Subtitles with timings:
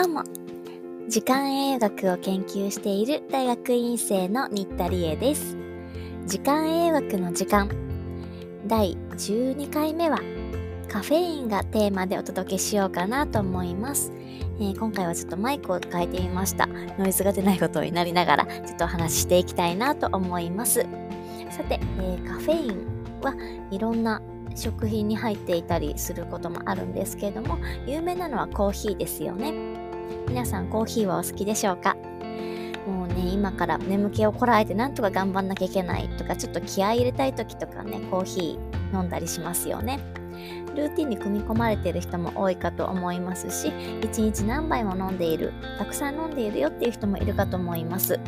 [0.00, 0.24] どうも。
[1.10, 5.58] 時間栄養学を研究している大学院生の新田理恵です。
[6.24, 7.68] 時間栄養学の時間。
[8.66, 10.18] 第12回目は
[10.88, 14.10] カフェインがテーマでお届けしようかなと思います、
[14.58, 16.66] えー、今回はちょっとマイクを変えてみました。
[16.66, 20.86] ノイズが出ないことになりながらちょっとお話ししていきたいなと思います。
[21.50, 23.34] さて、えー、カフェインは
[23.70, 24.22] いろんな
[24.56, 29.69] 食品に入っていたりすることもあるんですけれども有名なのはコーヒーですよね。
[30.28, 31.96] 皆さんコーヒーはお好きでしょうか？
[32.86, 40.00] もうね今から眠気をこらえてなんとか頑張んなきゃいけないとかちょっと気合い入れたい時とかねコーヒー飲んだりしますよね。
[40.74, 48.18] ルーティンに組み込まれてる人も多いかと思いますし一日何杯も飲んでいるたくさん飲んでいるよっていう人もいるかと思います。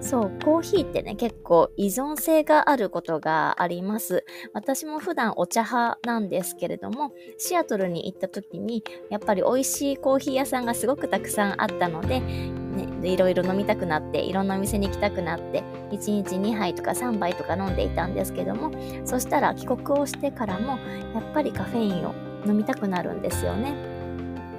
[0.00, 4.24] そう、コーヒーってね、結構依存性があることがあります。
[4.52, 18.72] 私も普段お茶派なんですけれども、シアトルに行った時に、やっぱり美味しいコーヒー屋さんがすごくたくさんあったので、ね、いろいろ飲みたくなって、いろんなお店に行きたくなって、1日2杯とか3杯とか飲んでいたんですけども、
[19.04, 20.78] そしたら帰国をしてからも、
[21.14, 22.14] やっぱりカフェインを
[22.46, 23.74] 飲みたくなるんですよね。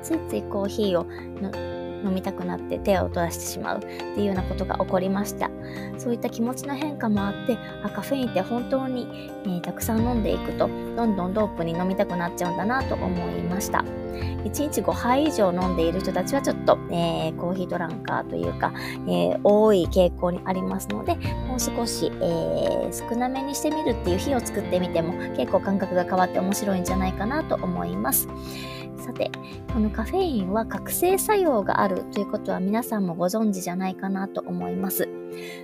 [0.02, 1.06] ついついコーヒーを
[2.04, 3.88] 飲みたくなって手を取らしてしまうって
[4.20, 5.50] いうようなことが起こりました
[5.98, 9.08] そういった気持ちの変化もあってあカフェインって本当に、
[9.46, 13.84] えー、たくさん飲んでいくとどんどんドープに飲みたくなっちゃうんだなと思いました
[14.46, 18.72] 1日5杯以上飲んでいる人たちはちょっと、えー、コーヒードランカーというか、
[19.08, 21.16] えー、多い傾向にありますので
[21.48, 28.28] もう少し、えー、少なめにしてみるっていう日を作ってみても結構感覚が変わって面白いんじゃないかなと思います。
[28.98, 29.32] さて、
[29.74, 35.08] このカフェインは覚醒作用があるということは皆さんもご存知じゃないかなと思います。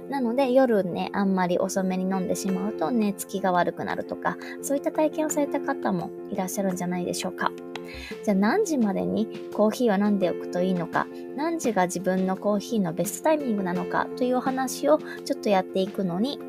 [0.10, 7.52] なので夜ね、あんまり遅めに飲んでしまうと寝つきが悪くなるとか、そういった体験をされた方もいらっしゃるんじゃないでしょうか。
[8.24, 16.40] じゃあ何時までにコーヒーは飲んでおくといいのか、何時が自分のコーヒーのベストタイミングなのかというお話をちょっとやっていくのに、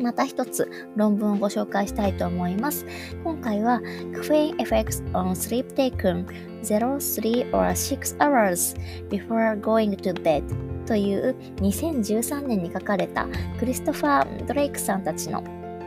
[0.00, 2.86] また一つ論文をご紹介したいと思います。
[3.24, 3.80] 今回は
[4.12, 6.26] Caffeine Effects on Sleep Taken
[6.62, 8.76] 0, 3 or 6 hours
[9.08, 10.44] before going to bed
[10.86, 13.26] という2013年に書かれた
[13.58, 15.42] クリストファー・ドレイクさんたちの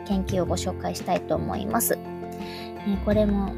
[0.08, 1.98] 研究をご紹介したいと思います。
[3.06, 3.54] これも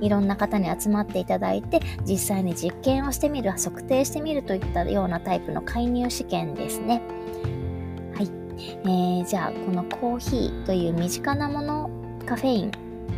[0.00, 7.00] いろんな方に集まっていただいて実際に実験をしてみる測定してみるといったようなタイプの介入試験ですね。
[8.58, 11.90] えー、じゃあこのコーヒーという身近なもの
[12.26, 12.70] カフェイン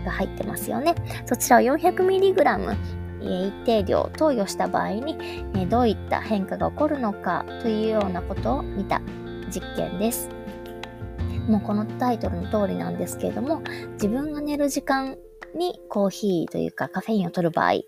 [0.04, 0.94] が入ってますよね。
[1.26, 2.76] そちらを 400mg
[3.21, 5.16] 一定量投与した場合に、
[5.56, 9.00] えどういった変化が起こるのかというようなことを見た
[9.50, 10.28] 実験です。
[11.49, 13.62] もうこのタイトルの通りなんですけれども、
[13.94, 15.16] 自分が寝る時間
[15.55, 17.82] にコーヒーというかカフェインを取る場合、で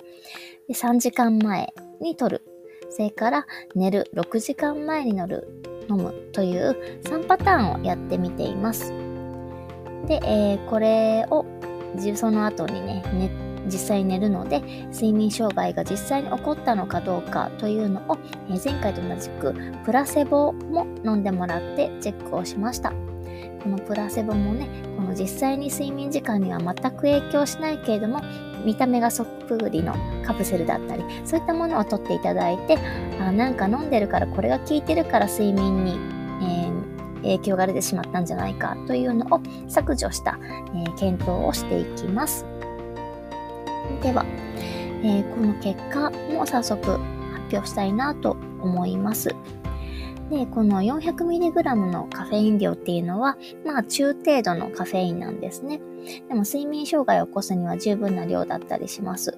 [0.70, 2.42] 3時間前に取る、
[2.90, 5.69] それから寝る6時間前に乗る。
[5.90, 8.92] 飲むという3パターンをやってみています。
[10.06, 11.44] で、えー、これを
[12.14, 13.30] その後にね、ね
[13.66, 14.60] 実際に寝るので
[14.92, 18.18] 睡眠障害が実際に起こったのかどうかというのを、
[18.48, 22.92] えー、前回と同じくプラセボも飲んでもらってチェックをしました。
[23.62, 28.22] このプラセボもね、この実際に睡眠時間には全く影響しないけれども、
[28.64, 29.94] 見た目がそっくりの
[30.24, 32.78] カプセルだったり、そういったものを取っていただいて、
[33.20, 35.92] あなんか飲んでるからこれが効いてるから睡眠に、
[36.42, 40.38] えー、影響が出てしまったんじゃないかというのを削除した、
[40.74, 42.44] えー、検討をしていきます。
[44.02, 44.24] では、
[45.02, 47.02] えー、この結果も早速発
[47.52, 49.34] 表したいなと思います。
[50.30, 55.80] で、この 400mg のカフェイン量っていうのは、まあ中程度のカフェインなんですね。
[56.28, 59.32] でも睡眠障害を起こすには十分な量だったりします。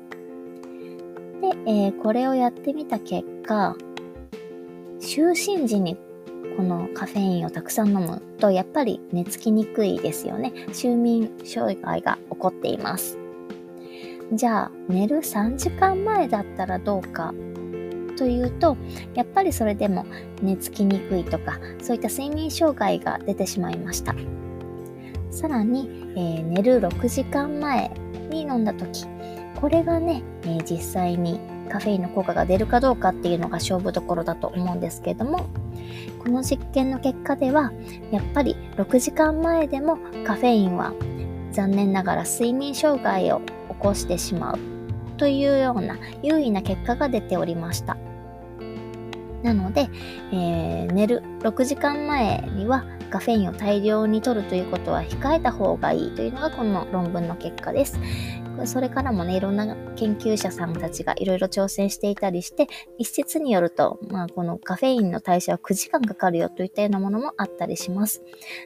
[1.41, 3.77] で、えー、これをやってみた結果、
[5.01, 5.97] 就寝時に
[6.57, 10.53] このカフェインをたくさん飲むとやっぱり寝つきにくいですよね。
[10.69, 13.19] 睡眠障害が起こっています。
[14.33, 17.35] じゃあ寝る3時間前だったらどうか
[18.17, 18.77] というと
[19.15, 20.07] やっぱりそれでも
[20.41, 24.15] 寝つきにくいとかそういった睡眠障害が出てしまいました
[25.33, 27.91] さらに、えー、寝る6時間前
[28.31, 29.07] に飲んだ時
[29.61, 31.41] これがね、えー、実際に
[31.71, 35.47] カフェインの効果が出るかどうかっていうのが勝負どころだと思うんですけども
[36.23, 37.73] この実験の結果では
[38.11, 40.93] やっぱり6時間前でもカフェインは
[41.51, 44.59] 残念ながら睡眠障害を起こしてしまう
[45.17, 47.97] というような優位な結果が出ておりました。
[49.43, 49.89] なので、
[50.33, 58.01] えー、寝る6時間前にはカフェインを大量に摂るということは控えた方がいいというのがこの論文の結果です。
[58.65, 68.23] それからもね、いろんな研究者さんたちがいろいろ挑戦していたりして、一説によると、まあ、このカフェインの代謝は9時間かかるよといったようなものもあったりします。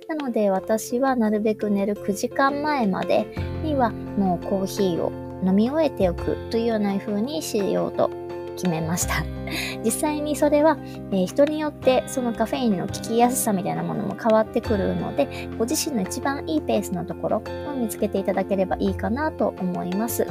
[0.08, 3.26] なので、私はなるべく寝る9時間前まで
[3.64, 5.12] にはもうコーヒーを
[5.44, 8.25] 飲み終えておくというような風にしようと
[8.56, 9.24] 決めました。
[9.84, 10.76] 実際にそれは、
[11.12, 17.42] えー、人によってそのカフェインの効きやすさみたいなものも変わってくるので、ご自身の一番いいペースのところを
[17.76, 20.26] 見つけていただければいいかなと思います。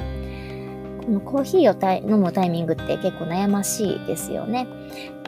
[1.05, 4.67] このコーヒーを飲むタイミングって結構悩ましいですよね。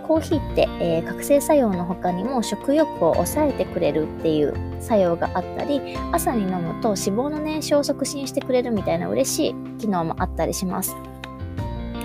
[0.08, 5.82] コーヒーって、えー、覚醒作用の他にも食欲を抑えてくれるっていう作用があったり
[6.14, 10.96] 朝に飲むと脂肪の燃焼を促進してくれるみたいな嬉しい機能もあったりします。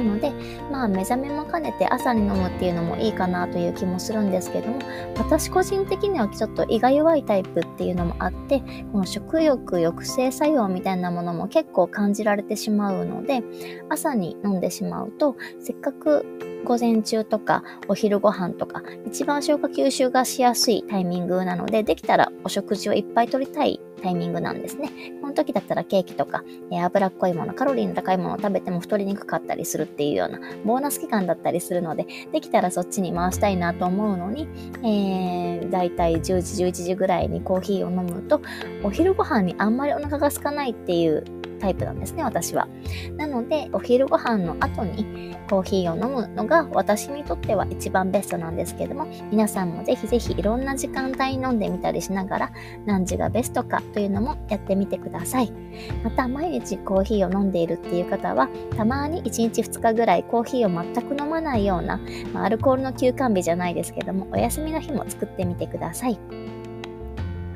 [0.04, 0.32] ので、
[0.70, 4.78] まあ、目覚めも兼ねて朝に飲むっていうのもいいかなという気もするんですけども、
[5.16, 8.60] 私個人的にはちょっと胃が弱いタイプっていうのもあって、
[8.92, 13.42] この食欲抑制作用みたいなものも結構感じられてしまうので、
[13.88, 16.24] 朝に飲んでしまうと、せっかく
[16.64, 24.90] 午前中とかお昼ご飯とか一番消化吸収がしやすいタイミングなのでできたらお食事をいっぱい取りたいタイミングなんですね。
[25.32, 34.48] の時だったらケーキとか、えー、脂っこいもの、カロリーの高いものを食べても太りにくかったりするっていうようなボーナス期間だったりするので、できたらそっちに回したいなと思うのに、
[34.84, 38.40] えー、だいたい10時、11時ぐらいにコーヒーを飲むと、
[38.84, 41.24] お昼ご飯にあんまりお腹が空かないっていう
[41.62, 42.66] タイプなんですね、私は。
[43.16, 52.52] なので、お昼ご飯の後にコーヒーを飲むのが私にとっては一番ベストなんですけども、皆さんもぜひぜひいろんな時間帯に飲んでみたりしながら、
[52.84, 55.52] 何時がベストかというのもやってみてください。
[56.02, 62.00] また、毎日コーヒーを飲んでいるっていう方は、たまに1日2日ぐらいコーヒーを全く飲まないような、
[62.32, 66.18] まあ、アルコールの休館日じゃないですけども、お休みの日も作ってみてください。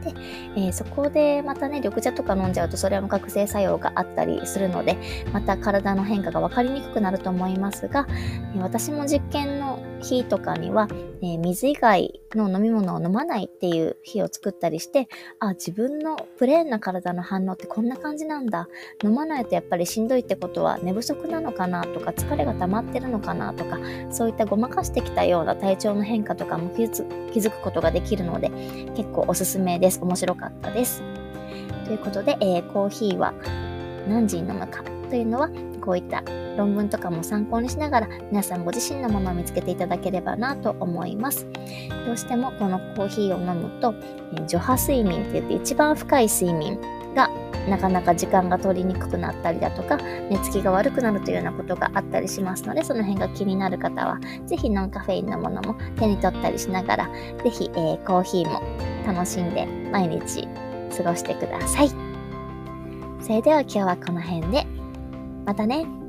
[0.07, 0.15] で、
[0.57, 4.97] えー、そこでまたね、緑茶とか飲んじゃうと、それも覚醒作用があったりするので、
[5.33, 8.07] また体の変化が分かりにくくなると思いますが、
[8.59, 9.66] 私も実験の
[10.07, 10.89] 日とかには、
[11.21, 15.09] えー、水以外の飲み物を飲まないっていう日を作ったりして、
[15.41, 18.69] あ、自分のプレーンな体の反応ってこんな感じなんだ。
[19.03, 23.79] 飲まないとやっぱりしんどいってことは寝不足なのかなとか、疲れが溜まってるのかなとか、
[24.11, 28.51] そういったごまかしてきたような体調の変化とかも気づくことができるので、
[28.95, 30.01] 結構おすすめです。
[30.03, 31.03] 面白かったです。
[31.85, 33.33] ということで、えー、コーヒーは
[34.09, 35.51] 何時に飲むかというのは
[35.87, 36.23] こういった
[36.57, 41.47] 論文とかも参考にしながら皆さんご自身のものを見つけていただければなと思います。
[42.05, 43.95] どうしてもこのコーヒーを飲むと、
[44.35, 46.79] えー、波睡眠って言って一番深い睡眠
[47.15, 47.31] が
[47.69, 57.11] なかなか時間が取りにくくなったりだとか寝つきが悪くなるというようなことがあったりしますのでその辺が気になる方は是非ノンカフェインのものも手に取ったりしながら
[57.43, 58.63] 是非、えー、コーヒーも
[59.05, 60.47] 楽しんで毎日
[60.97, 61.91] 過ごしてください。
[63.21, 64.76] それでは今日はこの辺で
[65.47, 66.06] またね。